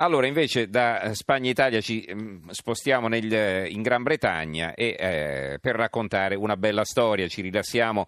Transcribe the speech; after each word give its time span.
Allora, 0.00 0.28
invece 0.28 0.68
da 0.68 1.12
Spagna-Italia 1.12 1.80
ci 1.80 2.08
mm, 2.08 2.50
spostiamo 2.50 3.08
nel- 3.08 3.66
in 3.68 3.82
Gran 3.82 4.04
Bretagna 4.04 4.72
e 4.74 4.94
eh, 4.96 5.58
per 5.60 5.74
raccontare 5.74 6.36
una 6.36 6.56
bella 6.56 6.84
storia 6.84 7.26
ci 7.26 7.42
rilassiamo 7.42 8.06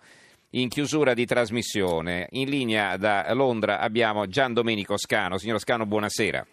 in 0.51 0.69
chiusura 0.69 1.15
di 1.15 1.27
trasmissione. 1.27 2.29
In 2.31 2.49
linea 2.49 2.97
da 2.97 3.33
Londra 3.35 3.81
abbiamo 3.81 4.27
Gian 4.27 4.53
Domenico 4.53 4.97
Scano. 4.97 5.37
Signor 5.37 5.59
Scano, 5.59 5.85
buonasera. 5.85 6.47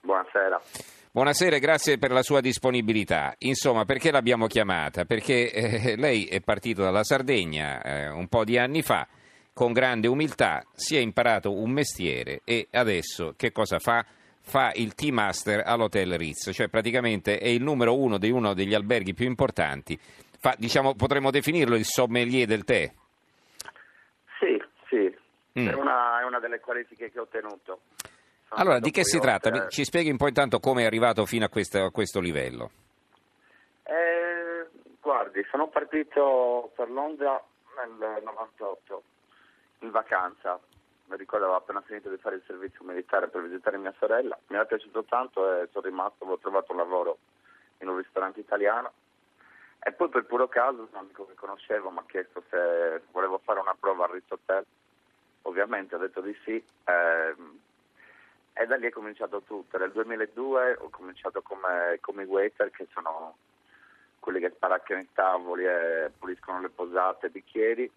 Buonasera. 0.00 0.60
Buonasera 1.10 1.56
e 1.56 1.60
grazie 1.60 1.98
per 1.98 2.12
la 2.12 2.22
sua 2.22 2.40
disponibilità. 2.40 3.34
Insomma, 3.38 3.84
perché 3.84 4.12
l'abbiamo 4.12 4.46
chiamata? 4.46 5.04
Perché 5.04 5.50
eh, 5.50 5.96
lei 5.96 6.26
è 6.26 6.40
partito 6.40 6.82
dalla 6.82 7.02
Sardegna 7.02 7.82
eh, 7.82 8.08
un 8.10 8.28
po' 8.28 8.44
di 8.44 8.58
anni 8.58 8.82
fa, 8.82 9.08
con 9.52 9.72
grande 9.72 10.06
umiltà, 10.06 10.64
si 10.72 10.96
è 10.96 11.00
imparato 11.00 11.52
un 11.52 11.70
mestiere 11.72 12.42
e 12.44 12.68
adesso 12.70 13.34
che 13.36 13.50
cosa 13.50 13.80
fa? 13.80 14.06
Fa 14.44 14.72
il 14.74 14.94
Tea 14.94 15.12
Master 15.12 15.62
all'Hotel 15.64 16.18
Ritz, 16.18 16.50
cioè 16.52 16.68
praticamente 16.68 17.38
è 17.38 17.46
il 17.48 17.62
numero 17.62 17.96
uno 17.96 18.18
di 18.18 18.30
uno 18.30 18.54
degli 18.54 18.74
alberghi 18.74 19.14
più 19.14 19.26
importanti. 19.26 19.98
Fa, 19.98 20.54
diciamo, 20.58 20.94
potremmo 20.94 21.30
definirlo 21.30 21.76
il 21.76 21.84
sommelier 21.84 22.46
del 22.46 22.64
tè. 22.64 22.92
Sì, 24.38 24.62
sì, 24.88 25.20
Mm. 25.58 25.68
è, 25.68 25.74
una, 25.74 26.20
è 26.20 26.24
una 26.24 26.38
delle 26.40 26.60
qualifiche 26.60 27.10
che 27.10 27.18
ho 27.18 27.22
ottenuto. 27.22 27.80
Allora, 28.54 28.80
di 28.80 28.90
che 28.90 29.04
si 29.04 29.18
tratta? 29.18 29.68
Ci 29.68 29.84
spieghi 29.84 30.10
un 30.10 30.16
po' 30.16 30.28
intanto 30.28 30.60
come 30.60 30.82
è 30.82 30.86
arrivato 30.86 31.24
fino 31.26 31.44
a 31.44 31.48
questo, 31.48 31.84
a 31.84 31.90
questo 31.90 32.20
livello. 32.20 32.70
Eh, 33.84 34.66
guardi, 35.00 35.44
sono 35.50 35.68
partito 35.68 36.70
per 36.74 36.90
Londra 36.90 37.42
nel 37.76 38.22
98, 38.22 39.02
in 39.80 39.90
vacanza. 39.90 40.58
Mi 41.12 41.18
ricordo 41.18 41.44
avevo 41.44 41.60
appena 41.60 41.82
finito 41.82 42.08
di 42.08 42.16
fare 42.16 42.36
il 42.36 42.42
servizio 42.46 42.82
militare 42.84 43.28
per 43.28 43.42
visitare 43.42 43.76
mia 43.76 43.92
sorella. 43.98 44.38
Mi 44.46 44.56
era 44.56 44.64
piaciuto 44.64 45.04
tanto 45.04 45.60
e 45.60 45.68
sono 45.70 45.84
rimasto, 45.84 46.24
avevo 46.24 46.38
trovato 46.38 46.72
un 46.72 46.78
lavoro 46.78 47.18
in 47.80 47.88
un 47.88 47.98
ristorante 47.98 48.40
italiano. 48.40 48.92
E 49.78 49.92
poi 49.92 50.08
per 50.08 50.24
puro 50.24 50.48
caso 50.48 50.88
un 50.90 50.98
amico 50.98 51.26
che 51.26 51.34
conoscevo 51.34 51.90
mi 51.90 51.98
ha 51.98 52.04
chiesto 52.06 52.42
se 52.48 53.02
volevo 53.10 53.38
fare 53.44 53.60
una 53.60 53.76
prova 53.78 54.06
al 54.06 54.12
Ritz 54.12 54.30
Hotel. 54.30 54.64
Ovviamente 55.42 55.94
ho 55.94 55.98
detto 55.98 56.22
di 56.22 56.34
sì. 56.44 56.64
ehm, 56.84 57.60
e 58.54 58.66
da 58.66 58.76
lì 58.76 58.86
è 58.86 58.90
cominciato 58.90 59.42
tutto. 59.42 59.76
Nel 59.76 59.92
2002 59.92 60.78
ho 60.80 60.88
cominciato 60.88 61.42
come, 61.42 61.98
come 62.00 62.24
waiter, 62.24 62.70
che 62.70 62.86
sono 62.90 63.36
quelli 64.18 64.40
che 64.40 64.52
sparacchiano 64.54 65.02
i 65.02 65.08
tavoli 65.12 65.66
e 65.66 66.10
puliscono 66.18 66.60
le 66.60 66.70
posate, 66.70 67.26
i 67.26 67.30
bicchieri, 67.30 67.90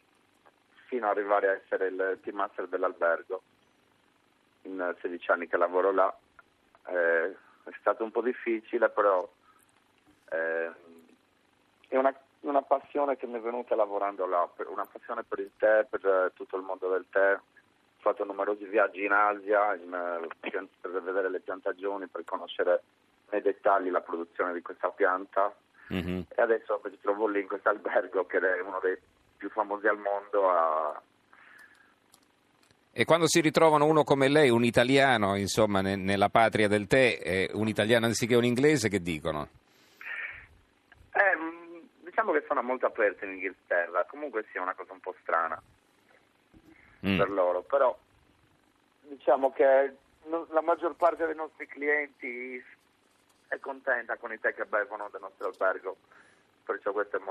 fino 0.95 1.09
ad 1.09 1.17
arrivare 1.17 1.49
a 1.49 1.51
essere 1.53 1.87
il 1.87 2.19
team 2.23 2.37
master 2.37 2.67
dell'albergo. 2.67 3.41
In 4.63 4.95
16 5.01 5.31
anni 5.31 5.47
che 5.47 5.57
lavoro 5.57 5.91
là. 5.91 6.15
Eh, 6.87 7.35
è 7.63 7.71
stato 7.79 8.03
un 8.03 8.11
po' 8.11 8.21
difficile, 8.21 8.89
però 8.89 9.27
eh, 10.29 10.71
è 11.89 11.97
una, 11.97 12.13
una 12.41 12.61
passione 12.61 13.17
che 13.17 13.27
mi 13.27 13.37
è 13.37 13.41
venuta 13.41 13.75
lavorando 13.75 14.25
là, 14.25 14.47
una 14.67 14.85
passione 14.89 15.23
per 15.23 15.39
il 15.39 15.51
tè, 15.57 15.85
per 15.89 16.05
eh, 16.05 16.31
tutto 16.33 16.55
il 16.55 16.63
mondo 16.63 16.89
del 16.89 17.05
tè. 17.09 17.33
Ho 17.33 17.41
fatto 18.11 18.23
numerosi 18.23 18.65
viaggi 18.65 19.03
in 19.03 19.11
Asia 19.11 19.73
in, 19.75 19.93
eh, 19.93 20.67
per 20.79 21.01
vedere 21.01 21.29
le 21.29 21.39
piantagioni, 21.41 22.07
per 22.07 22.23
conoscere 22.23 22.83
nei 23.31 23.41
dettagli 23.41 23.89
la 23.89 24.01
produzione 24.01 24.53
di 24.53 24.61
questa 24.61 24.89
pianta 24.89 25.53
Mhm. 25.87 26.25
e 26.29 26.41
adesso 26.41 26.81
mi 26.83 26.99
trovo 26.99 27.27
lì 27.27 27.41
in 27.41 27.47
questo 27.47 27.69
albergo 27.69 28.25
che 28.25 28.39
è 28.39 28.59
uno 28.61 28.79
dei 28.81 28.97
più 29.37 29.49
famosi 29.49 29.87
al 29.87 29.97
mondo 29.97 30.49
a, 30.49 31.01
E 32.91 33.03
quando 33.05 33.27
si 33.27 33.41
ritrovano 33.41 33.85
uno 33.85 34.03
come 34.03 34.27
lei, 34.29 34.49
un 34.49 34.63
italiano, 34.63 35.35
insomma, 35.35 35.81
ne- 35.81 35.95
nella 35.97 36.29
patria 36.29 36.67
del 36.69 36.87
tè, 36.87 37.19
e 37.21 37.49
un 37.53 37.67
italiano 37.67 38.05
anziché 38.05 38.35
un 38.35 38.45
inglese, 38.45 38.87
che 38.89 39.01
dicono? 39.01 39.49
Eh, 41.11 41.35
mh, 41.35 41.89
diciamo 42.05 42.31
che 42.31 42.43
sono 42.47 42.61
molto 42.61 42.85
aperti 42.85 43.25
in 43.25 43.31
Inghilterra, 43.31 44.05
comunque 44.05 44.45
sia 44.51 44.61
una 44.61 44.73
cosa 44.73 44.93
un 44.93 44.99
po' 45.01 45.15
strana 45.21 45.61
Mm. 47.05 47.17
per 47.17 47.29
loro, 47.29 47.61
però 47.61 47.95
diciamo 49.01 49.51
che 49.51 49.95
no- 50.23 50.47
la 50.51 50.61
maggior 50.61 50.95
parte 50.95 51.25
dei 51.25 51.35
nostri 51.35 51.67
clienti 51.67 52.63
è 53.49 53.59
contenta 53.59 54.15
con 54.17 54.31
i 54.33 54.39
tè 54.39 54.55
che 54.55 54.65
bevono 54.65 55.09
del 55.11 55.21
nostro 55.21 55.47
albergo, 55.49 55.97
perciò 56.65 56.91
questo 56.91 57.17
è, 57.17 57.21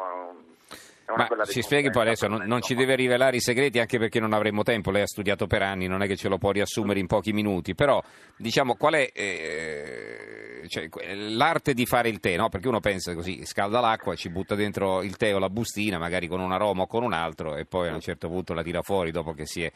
una 1.06 1.16
Ma 1.16 1.26
bella 1.26 1.44
ci 1.44 1.60
spieghi 1.60 1.90
poi 1.90 2.02
adesso, 2.02 2.26
non, 2.26 2.44
non 2.46 2.62
ci 2.62 2.74
deve 2.74 2.94
rivelare 2.94 3.36
i 3.36 3.40
segreti 3.40 3.78
anche 3.78 3.98
perché 3.98 4.20
non 4.20 4.32
avremo 4.32 4.62
tempo, 4.62 4.90
lei 4.90 5.02
ha 5.02 5.06
studiato 5.06 5.46
per 5.46 5.62
anni, 5.62 5.86
non 5.86 6.02
è 6.02 6.06
che 6.06 6.16
ce 6.16 6.28
lo 6.28 6.38
può 6.38 6.50
riassumere 6.50 6.98
in 6.98 7.06
pochi 7.06 7.32
minuti, 7.32 7.74
però 7.74 8.02
diciamo 8.36 8.74
qual 8.76 8.94
è 8.94 9.10
eh, 9.12 10.64
cioè, 10.68 10.88
l'arte 11.14 11.74
di 11.74 11.84
fare 11.84 12.08
il 12.08 12.20
tè, 12.20 12.36
no? 12.36 12.48
Perché 12.48 12.68
uno 12.68 12.80
pensa 12.80 13.14
così, 13.14 13.44
scalda 13.44 13.80
l'acqua, 13.80 14.14
ci 14.14 14.30
butta 14.30 14.54
dentro 14.54 15.02
il 15.02 15.16
tè 15.16 15.34
o 15.34 15.38
la 15.38 15.50
bustina, 15.50 15.98
magari 15.98 16.26
con 16.26 16.40
un 16.40 16.52
aroma 16.52 16.82
o 16.82 16.86
con 16.86 17.02
un 17.02 17.12
altro 17.12 17.56
e 17.56 17.66
poi 17.66 17.88
a 17.88 17.94
un 17.94 18.00
certo 18.00 18.28
punto 18.28 18.54
la 18.54 18.62
tira 18.62 18.80
fuori 18.80 19.10
dopo 19.10 19.32
che 19.32 19.44
si 19.44 19.62
è... 19.62 19.70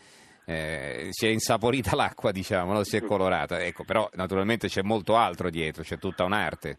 eh, 0.46 1.08
si 1.10 1.26
è 1.26 1.30
insaporita 1.30 1.94
l'acqua, 1.96 2.32
diciamo, 2.32 2.72
no? 2.72 2.84
si 2.84 2.96
è 2.96 3.02
colorata. 3.02 3.60
Ecco, 3.60 3.84
però 3.84 4.08
naturalmente 4.14 4.68
c'è 4.68 4.82
molto 4.82 5.16
altro 5.16 5.50
dietro, 5.50 5.82
c'è 5.82 5.98
tutta 5.98 6.24
un'arte. 6.24 6.78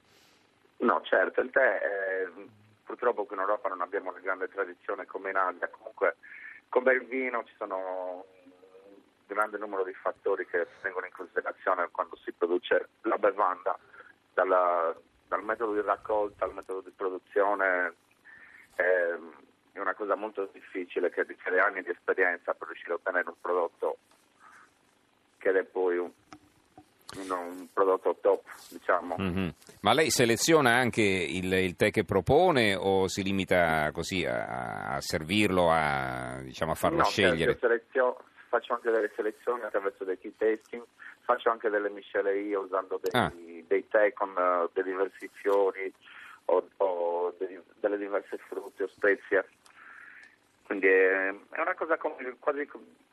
No, 0.77 1.01
certo, 1.03 1.41
il 1.41 1.51
tè, 1.51 1.59
eh, 1.59 2.47
purtroppo 2.89 3.25
qui 3.25 3.35
in 3.35 3.41
Europa 3.41 3.69
non 3.69 3.81
abbiamo 3.81 4.09
una 4.09 4.19
grande 4.19 4.47
tradizione 4.47 5.05
come 5.05 5.29
in 5.29 5.35
Asia, 5.35 5.69
comunque 5.69 6.15
come 6.69 6.93
il 6.93 7.05
vino 7.05 7.43
ci 7.45 7.53
sono 7.55 7.77
un 7.77 8.23
grande 9.27 9.59
numero 9.59 9.83
di 9.83 9.93
fattori 9.93 10.47
che 10.47 10.65
si 10.65 10.81
tengono 10.81 11.05
in 11.05 11.11
considerazione 11.11 11.89
quando 11.91 12.15
si 12.15 12.31
produce 12.31 12.89
la 13.01 13.19
bevanda, 13.19 13.77
dalla- 14.33 14.95
dal 15.27 15.43
metodo 15.43 15.73
di 15.73 15.81
raccolta 15.81 16.45
al 16.45 16.55
metodo 16.55 16.81
di 16.81 16.89
produzione, 16.89 17.93
ehm, 18.77 19.33
è 19.73 19.79
una 19.79 19.93
cosa 19.93 20.15
molto 20.15 20.49
difficile 20.51 21.11
che 21.11 21.21
richiede 21.21 21.59
anni 21.59 21.83
di 21.83 21.91
esperienza 21.91 22.55
per 22.55 22.69
riuscire 22.69 22.93
a 22.93 22.95
ottenere 22.95 23.29
un 23.29 23.39
prodotto 23.39 23.97
che 25.37 25.51
è 25.51 25.63
poi 25.63 25.97
un, 25.99 26.11
un- 27.17 27.67
prodotto 27.73 28.15
top, 28.21 28.43
diciamo. 28.69 29.15
Mhm. 29.17 29.53
Ma 29.81 29.93
lei 29.93 30.09
seleziona 30.11 30.75
anche 30.75 31.01
il, 31.01 31.51
il 31.51 31.75
tè 31.75 31.89
che 31.91 32.03
propone 32.03 32.75
o 32.75 33.07
si 33.07 33.23
limita 33.23 33.89
così 33.91 34.25
a, 34.25 34.95
a 34.95 35.01
servirlo, 35.01 35.69
a, 35.71 36.39
diciamo, 36.41 36.71
a 36.71 36.75
farlo 36.75 36.97
No, 36.99 37.03
scegliere? 37.05 37.57
certo, 37.57 37.65
io 37.65 37.69
selezio- 37.69 38.17
faccio 38.49 38.73
anche 38.73 38.91
delle 38.91 39.11
selezioni 39.15 39.61
attraverso 39.63 40.03
dei 40.03 40.17
key 40.19 40.33
tasting, 40.37 40.83
faccio 41.21 41.49
anche 41.51 41.69
delle 41.69 41.89
miscele 41.89 42.39
io 42.39 42.61
usando 42.61 42.99
dei, 43.01 43.11
Ah. 43.21 43.31
dei 43.67 43.87
tè 43.87 44.11
con 44.13 44.33
eh, 44.37 44.69
dei 44.73 44.83
diversi 44.83 45.29
fiori 45.33 45.91
o, 46.45 46.67
o 46.77 47.35
dei- 47.37 47.59
delle 47.79 47.97
diverse 47.97 48.37
frutte 48.47 48.83
o 48.83 48.87
spezie. 48.87 49.45
Quindi 50.63 50.87
è, 50.87 51.27
è 51.29 51.61
una 51.61 51.75
cosa 51.75 51.97
come, 51.97 52.35
quasi 52.39 52.67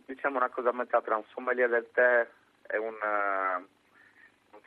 diciamo 0.07 0.37
una 0.37 0.49
cosa 0.51 0.71
a 0.71 0.73
metà 0.73 1.01
tra 1.01 1.17
un 1.17 1.25
sommelier 1.33 1.69
del 1.69 1.89
tè 1.93 2.27
e 2.69 2.77
un, 2.78 2.95
eh, 2.95 3.65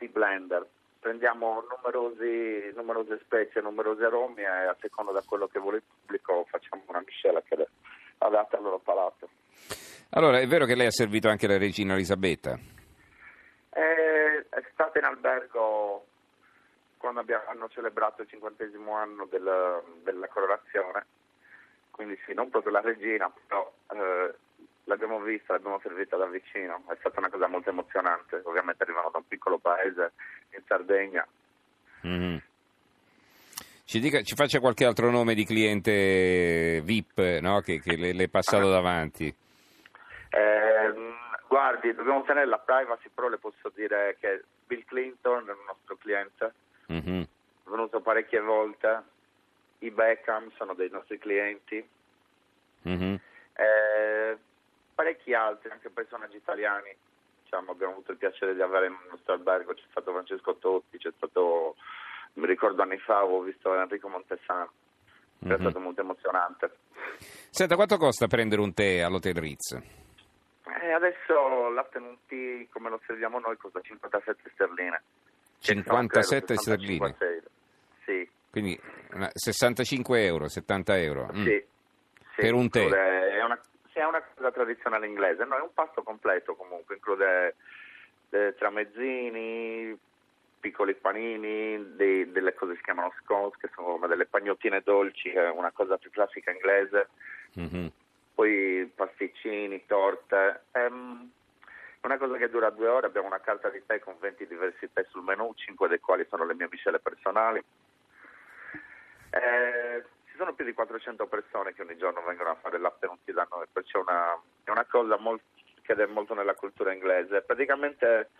tea 0.00 0.08
blender. 0.08 0.66
Prendiamo 0.98 1.64
numerosi, 1.68 2.72
numerose 2.74 3.20
spezie, 3.22 3.60
numerosi 3.60 4.02
aromi 4.02 4.42
e 4.42 4.46
a 4.46 4.76
seconda 4.80 5.12
da 5.12 5.22
quello 5.22 5.46
che 5.46 5.58
vuole 5.58 5.76
il 5.78 5.82
pubblico 5.82 6.46
facciamo 6.50 6.82
una 6.86 7.02
miscela 7.04 7.40
che 7.42 7.54
è 7.54 7.66
adatta 8.18 8.56
al 8.56 8.62
loro 8.62 8.78
palato. 8.78 9.28
Allora, 10.10 10.40
è 10.40 10.46
vero 10.46 10.66
che 10.66 10.74
lei 10.74 10.86
ha 10.86 10.90
servito 10.90 11.28
anche 11.28 11.46
la 11.46 11.56
regina 11.56 11.94
Elisabetta? 11.94 12.58
È, 13.68 14.44
è 14.48 14.64
stata 14.72 14.98
in 14.98 15.04
albergo 15.04 16.04
quando 16.98 17.20
abbiamo, 17.20 17.44
hanno 17.46 17.68
celebrato 17.68 18.22
il 18.22 18.28
cinquantesimo 18.28 18.92
anno 18.92 19.24
del- 19.24 19.82
della 20.02 20.28
coronazione, 20.28 21.06
quindi 21.90 22.18
sì, 22.26 22.34
non 22.34 22.50
proprio 22.50 22.72
la 22.72 22.80
regina, 22.80 23.32
però 23.46 23.72
eh, 23.92 24.34
l'abbiamo 24.90 25.20
vista, 25.20 25.52
l'abbiamo 25.52 25.78
servita 25.80 26.16
da 26.16 26.26
vicino, 26.26 26.82
è 26.88 26.96
stata 26.98 27.20
una 27.20 27.30
cosa 27.30 27.46
molto 27.46 27.70
emozionante, 27.70 28.42
ovviamente 28.44 28.82
arrivano 28.82 29.08
da 29.10 29.18
un 29.18 29.26
piccolo 29.26 29.58
paese 29.58 30.12
in 30.50 30.62
Sardegna. 30.66 31.26
Mhm. 32.02 32.42
Ci, 33.84 34.00
dica- 34.00 34.22
ci 34.22 34.34
faccia 34.34 34.60
qualche 34.60 34.84
altro 34.84 35.10
nome 35.10 35.34
di 35.34 35.44
cliente 35.44 36.80
VIP 36.84 37.40
no? 37.40 37.60
che, 37.60 37.80
che 37.80 37.96
le, 37.96 38.12
le 38.12 38.24
è 38.24 38.28
passato 38.28 38.68
davanti? 38.70 39.34
Ehm, 40.30 41.14
guardi, 41.48 41.92
dobbiamo 41.94 42.22
tenere 42.22 42.46
la 42.46 42.58
privacy, 42.58 43.08
però 43.12 43.28
le 43.28 43.38
posso 43.38 43.70
dire 43.74 44.16
che 44.20 44.42
Bill 44.66 44.84
Clinton 44.84 45.48
è 45.48 45.52
un 45.52 45.64
nostro 45.66 45.96
cliente, 45.96 46.52
Mhm. 46.86 47.22
è 47.22 47.68
venuto 47.70 48.00
parecchie 48.00 48.40
volte, 48.40 49.02
i 49.78 49.90
Beckham 49.90 50.50
sono 50.56 50.74
dei 50.74 50.90
nostri 50.90 51.18
clienti, 51.18 51.84
Mhm. 52.82 53.19
Parecchi 55.00 55.32
altri, 55.32 55.70
anche 55.70 55.88
personaggi 55.88 56.36
italiani. 56.36 56.94
Diciamo, 57.42 57.70
abbiamo 57.72 57.92
avuto 57.94 58.12
il 58.12 58.18
piacere 58.18 58.54
di 58.54 58.60
avere 58.60 58.88
nel 58.90 58.98
nostro 59.10 59.32
albergo, 59.32 59.72
c'è 59.72 59.82
stato 59.90 60.12
Francesco 60.12 60.56
Totti, 60.56 60.98
c'è 60.98 61.10
stato, 61.16 61.76
mi 62.34 62.46
ricordo 62.46 62.82
anni 62.82 62.98
fa, 62.98 63.24
ho 63.24 63.40
visto 63.40 63.74
Enrico 63.74 64.08
Montesano, 64.08 64.70
è 65.40 65.46
Mhm. 65.46 65.58
Stato 65.58 65.80
molto 65.80 66.00
emozionante. 66.02 66.70
Senta, 67.48 67.74
quanto 67.76 67.96
costa 67.96 68.26
prendere 68.26 68.60
un 68.60 68.74
tè 68.74 69.00
all'Hotel 69.00 69.34
Ritz? 69.36 69.72
Eh, 69.72 70.92
adesso 70.92 71.70
l'afternoon 71.70 72.18
come 72.70 72.90
lo 72.90 73.00
serviamo 73.06 73.38
noi, 73.40 73.56
costa 73.56 73.80
57 73.80 74.50
sterline. 74.52 75.02
Che 75.60 75.72
sono, 75.72 75.82
57 75.82 76.44
credo, 76.44 76.60
65 76.60 77.12
sterline. 77.14 77.42
Sì, 78.04 78.30
Quindi 78.50 78.80
una- 79.12 79.30
65 79.32 80.24
euro, 80.24 80.48
70 80.48 80.98
euro. 80.98 81.28
Mm. 81.34 81.44
sì, 81.44 81.64
sì, 82.34 82.40
Per 82.42 82.52
un 82.54 82.68
tè. 82.68 82.86
È 82.86 83.42
una, 83.42 83.58
è 84.50 84.52
cosa 84.52 84.64
tradizionale 84.64 85.06
inglese, 85.06 85.44
no, 85.44 85.56
è 85.56 85.60
un 85.60 85.72
pasto 85.72 86.02
completo 86.02 86.54
comunque, 86.56 86.96
include 86.96 87.56
eh, 88.30 88.54
tramezzini, 88.58 89.98
piccoli 90.60 90.94
panini, 90.94 91.94
dei- 91.96 92.30
delle 92.30 92.54
cose 92.54 92.72
che 92.72 92.78
si 92.78 92.84
chiamano 92.84 93.12
scones, 93.22 93.56
che 93.56 93.70
sono 93.74 93.88
come 93.88 94.06
delle 94.08 94.26
pagnottine 94.26 94.82
dolci, 94.82 95.30
che 95.30 95.42
è 95.44 95.50
una 95.50 95.70
cosa 95.72 95.96
più 95.96 96.10
classica 96.10 96.50
inglese, 96.50 97.08
Mhm. 97.54 97.90
poi 98.34 98.90
pasticcini, 98.94 99.86
torte. 99.86 100.62
Ehm, 100.72 101.30
È 102.02 102.06
una 102.06 102.16
cosa 102.16 102.38
che 102.38 102.48
dura 102.48 102.70
due 102.70 102.86
ore, 102.88 103.08
abbiamo 103.08 103.26
una 103.26 103.40
carta 103.40 103.68
di 103.68 103.82
tè 103.84 103.98
con 103.98 104.16
20 104.18 104.46
diversi 104.46 104.88
tè 104.90 105.04
sul 105.10 105.22
menù, 105.22 105.52
5 105.54 105.86
dei 105.86 106.00
quali 106.00 106.24
sono 106.30 106.46
le 106.46 106.54
mie 106.54 106.66
miscele 106.70 106.98
personali. 106.98 107.58
Eh, 107.58 109.32
ci 109.32 109.79
sono 110.40 110.54
più 110.54 110.64
di 110.64 110.72
400 110.72 111.26
persone 111.26 111.74
che 111.74 111.82
ogni 111.82 111.98
giorno 111.98 112.22
vengono 112.26 112.48
a 112.48 112.54
fare 112.54 112.78
tea 112.78 113.34
da 113.34 113.46
noi, 113.50 113.66
perciò 113.70 113.98
è 113.98 114.02
una, 114.02 114.40
è 114.64 114.70
una 114.70 114.86
cosa 114.88 115.18
molt- 115.18 115.42
che 115.82 115.92
è 115.92 116.06
molto 116.06 116.32
nella 116.32 116.54
cultura 116.54 116.94
inglese. 116.94 117.42
Praticamente 117.42 118.30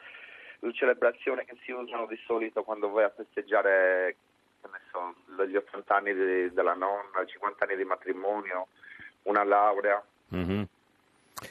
le 0.60 0.72
celebrazioni 0.72 1.44
che 1.44 1.58
si 1.62 1.72
usano 1.72 2.06
di 2.06 2.18
solito 2.24 2.62
quando 2.62 2.88
vai 2.88 3.04
a 3.04 3.12
festeggiare 3.14 4.16
so, 4.90 5.14
gli 5.46 5.56
80 5.56 5.94
anni 5.94 6.14
di- 6.14 6.52
della 6.54 6.72
nonna, 6.72 7.22
50 7.26 7.64
anni 7.66 7.76
di 7.76 7.84
matrimonio, 7.84 8.68
una 9.24 9.44
laurea. 9.44 10.02
Mhm. 10.28 10.66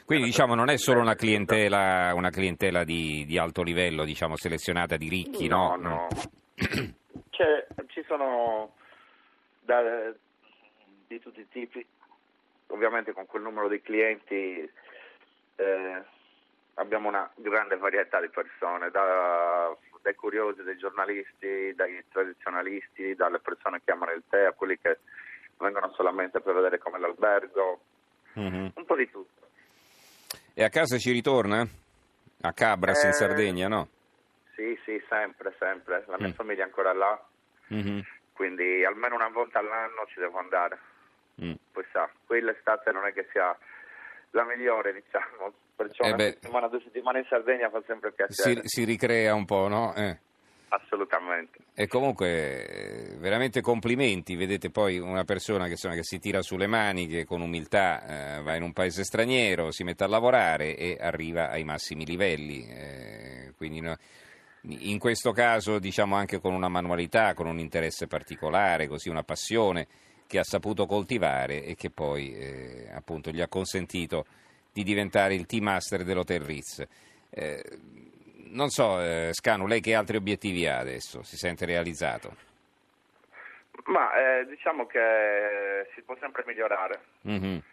Quindi 0.05 0.25
diciamo 0.25 0.55
non 0.55 0.69
è 0.69 0.77
solo 0.77 0.99
una 0.99 1.13
clientela, 1.15 2.11
una 2.15 2.31
clientela 2.31 2.83
di, 2.83 3.23
di 3.27 3.37
alto 3.37 3.61
livello, 3.61 4.03
diciamo 4.03 4.35
selezionata 4.35 4.97
di 4.97 5.09
ricchi, 5.09 5.47
no? 5.47 5.75
Mm. 5.77 5.81
no. 5.83 6.07
C'è- 7.29 7.67
ci 7.87 8.03
sono 8.07 8.73
da- 9.61 10.11
di 11.09 11.19
tutti 11.19 11.39
i 11.39 11.47
tipi, 11.49 11.83
ovviamente 12.67 13.13
con 13.13 13.25
quel 13.25 13.41
numero 13.41 13.67
di 13.67 13.81
clienti 13.81 14.71
eh, 15.55 16.03
abbiamo 16.75 17.07
una 17.09 17.27
grande 17.35 17.77
varietà 17.77 18.21
di 18.21 18.29
persone, 18.29 18.91
da- 18.91 19.75
dai 20.03 20.13
curiosi, 20.13 20.61
dai 20.61 20.77
giornalisti, 20.77 21.73
dai 21.73 22.03
tradizionalisti, 22.09 23.15
dalle 23.15 23.39
persone 23.39 23.81
che 23.83 23.91
amano 23.91 24.11
il 24.11 24.21
tè, 24.29 24.43
a 24.45 24.51
quelli 24.53 24.77
che 24.79 24.99
vengono 25.57 25.91
solamente 25.93 26.41
per 26.41 26.53
vedere 26.53 26.77
come 26.77 26.99
l'albergo, 26.99 27.81
Mhm. 28.33 28.71
un 28.75 28.85
po' 28.85 28.95
di 28.95 29.09
tutto. 29.09 29.49
E 30.53 30.63
a 30.63 30.69
casa 30.69 30.97
ci 30.99 31.11
ritorna? 31.11 31.67
A 32.41 32.53
Cabras 32.53 33.01
in 33.03 33.09
Eh, 33.09 33.13
Sardegna, 33.13 33.67
no? 33.67 33.89
Sì, 34.55 34.79
sì, 34.85 35.03
sempre, 35.09 35.55
sempre. 35.57 36.03
La 36.07 36.17
mia 36.19 36.27
Mm. 36.29 36.33
famiglia 36.33 36.61
è 36.61 36.65
ancora 36.65 36.93
là, 36.93 37.19
Mhm. 37.69 38.03
quindi 38.33 38.85
almeno 38.85 39.15
una 39.15 39.29
volta 39.29 39.57
all'anno 39.57 40.05
ci 40.13 40.19
devo 40.19 40.37
andare. 40.37 40.79
Mm. 41.43 41.53
Poi 41.71 41.85
sa, 41.91 42.09
qui 42.25 42.41
l'estate 42.41 42.91
non 42.91 43.05
è 43.05 43.13
che 43.13 43.27
sia 43.31 43.55
la 44.31 44.43
migliore, 44.45 44.93
diciamo, 44.93 45.53
perciò 45.75 46.03
Eh 46.03 46.07
una 46.09 46.17
beh. 46.17 46.31
settimana, 46.41 46.67
due 46.67 46.81
settimane 46.83 47.19
in 47.19 47.25
Sardegna 47.29 47.69
fa 47.69 47.81
sempre 47.87 48.09
Si, 48.09 48.15
piacere, 48.15 48.61
si 48.65 48.83
ricrea 48.83 49.33
un 49.33 49.45
po', 49.45 49.67
no? 49.67 49.93
Eh. 49.95 50.17
assolutamente. 50.69 51.57
E 51.73 51.87
comunque 51.87 52.67
eh, 52.67 53.15
veramente 53.17 53.61
complimenti, 53.61 54.35
vedete 54.35 54.69
poi 54.69 54.99
una 54.99 55.23
persona 55.23 55.65
che, 55.65 55.71
insomma, 55.71 55.95
che 55.95 56.03
si 56.03 56.19
tira 56.19 56.41
sulle 56.41 56.67
maniche 56.67 57.25
con 57.25 57.41
umiltà, 57.41 58.37
eh, 58.37 58.41
va 58.43 58.55
in 58.55 58.63
un 58.63 58.73
paese 58.73 59.03
straniero, 59.03 59.71
si 59.71 59.83
mette 59.83 60.03
a 60.03 60.07
lavorare 60.07 60.75
e 60.75 60.97
arriva 60.99 61.49
ai 61.49 61.63
massimi 61.63 62.05
livelli. 62.05 62.67
eh, 62.69 63.53
quindi 63.57 63.81
no- 63.81 63.97
in 64.61 64.99
questo 64.99 65.31
caso 65.31 65.79
diciamo 65.79 66.15
anche 66.15 66.39
con 66.39 66.53
una 66.53 66.67
manualità, 66.67 67.33
con 67.33 67.47
un 67.47 67.59
interesse 67.59 68.07
particolare, 68.07 68.87
così 68.87 69.07
una 69.09 69.23
passione 69.23 69.87
che 70.29 70.37
ha 70.37 70.43
saputo 70.43 70.85
coltivare 70.85 71.63
e 71.63 71.73
che 71.73 71.89
poi 71.89 72.35
eh, 72.35 72.87
appunto 72.93 73.31
gli 73.31 73.41
ha 73.41 73.47
consentito 73.47 74.27
di 74.71 74.83
diventare 74.83 75.33
il 75.33 75.47
team 75.47 75.63
master 75.63 76.03
dell'Hotel 76.03 76.41
Ritz. 76.41 76.85
Eh, 77.31 77.63
non 78.51 78.69
so, 78.69 79.01
eh, 79.01 79.29
Scanu, 79.31 79.65
lei 79.65 79.81
che 79.81 79.95
altri 79.95 80.17
obiettivi 80.17 80.67
ha 80.67 80.77
adesso? 80.77 81.23
Si 81.23 81.35
sente 81.35 81.65
realizzato? 81.65 82.35
Ma 83.85 84.13
eh, 84.13 84.45
diciamo 84.45 84.85
che 84.85 85.87
si 85.95 86.01
può 86.03 86.15
sempre 86.19 86.43
migliorare, 86.45 86.99
Mhm. 87.21 87.63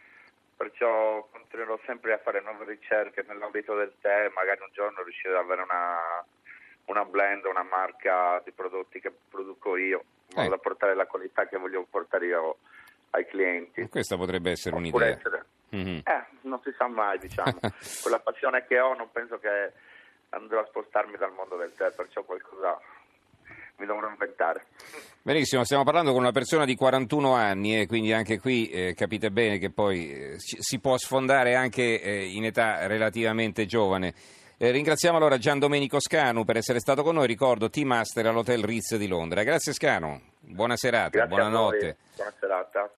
perciò 0.56 1.28
continuerò 1.30 1.78
sempre 1.84 2.14
a 2.14 2.18
fare 2.18 2.40
nuove 2.40 2.64
ricerche 2.64 3.22
nell'ambito 3.28 3.76
del 3.76 3.92
tè, 4.00 4.30
magari 4.34 4.62
un 4.62 4.70
giorno 4.72 5.02
riuscire 5.02 5.34
ad 5.36 5.44
avere 5.44 5.60
una, 5.60 6.24
una 6.86 7.04
blend, 7.04 7.44
una 7.44 7.64
marca 7.64 8.40
di 8.42 8.50
prodotti 8.52 8.98
che 8.98 9.12
produco 9.28 9.76
io, 9.76 10.04
in 10.28 10.34
modo 10.36 10.46
Eh. 10.46 10.50
da 10.50 10.58
portare 10.58 10.94
la 10.94 11.06
qualità 11.06 11.46
che 11.46 11.56
voglio 11.58 11.86
portare 11.88 12.26
io 12.26 12.58
ai 13.10 13.26
clienti. 13.26 13.88
Questa 13.88 14.16
potrebbe 14.16 14.50
essere 14.50 14.76
Oppure 14.76 14.90
un'idea. 14.94 15.16
essere- 15.16 15.44
Mhm. 15.68 16.00
Eh, 16.04 16.24
non 16.42 16.60
si 16.62 16.72
sa 16.76 16.86
mai, 16.86 17.18
diciamo. 17.18 17.52
Quella 18.02 18.20
passione 18.20 18.64
che 18.66 18.78
ho 18.78 18.94
non 18.94 19.10
penso 19.12 19.38
che 19.38 19.72
andrò 20.30 20.60
a 20.60 20.66
spostarmi 20.66 21.16
dal 21.16 21.32
mondo 21.32 21.56
del 21.56 21.72
tè, 21.74 21.90
perciò 21.92 22.22
qualcosa 22.22 22.78
mi 23.78 23.84
dovrò 23.86 24.08
inventare. 24.08 24.64
Benissimo, 25.22 25.64
stiamo 25.64 25.84
parlando 25.84 26.12
con 26.12 26.20
una 26.20 26.32
persona 26.32 26.64
di 26.64 26.74
41 26.76 27.34
anni 27.34 27.78
e 27.80 27.86
quindi 27.86 28.12
anche 28.12 28.38
qui 28.38 28.68
eh, 28.70 28.94
capite 28.94 29.30
bene 29.30 29.58
che 29.58 29.70
poi 29.70 30.10
eh, 30.10 30.34
si 30.38 30.78
può 30.80 30.96
sfondare 30.96 31.54
anche 31.56 32.00
eh, 32.00 32.26
in 32.26 32.44
età 32.44 32.86
relativamente 32.86 33.66
giovane. 33.66 34.14
Eh, 34.58 34.70
ringraziamo 34.70 35.18
allora 35.18 35.36
Gian 35.36 35.58
Domenico 35.58 36.00
Scanu 36.00 36.44
per 36.44 36.56
essere 36.56 36.80
stato 36.80 37.02
con 37.02 37.16
noi, 37.16 37.26
ricordo 37.26 37.68
Team 37.68 37.88
Master 37.88 38.24
all'Hotel 38.26 38.64
Ritz 38.64 38.96
di 38.96 39.06
Londra. 39.06 39.42
Grazie 39.42 39.74
Scanu, 39.74 40.18
buona 40.40 40.76
serata, 40.76 41.10
Grazie 41.10 41.28
buonanotte. 41.28 41.96
buona 42.16 42.32
serata. 42.40 42.90